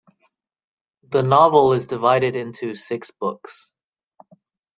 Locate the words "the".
1.09-1.21